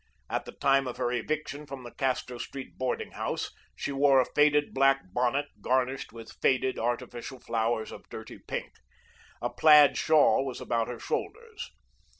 [0.31, 4.25] At the time of her eviction from the Castro Street boarding house, she wore a
[4.25, 8.73] faded black bonnet, garnished with faded artificial flowers of dirty pink.
[9.43, 11.69] A plaid shawl was about her shoulders.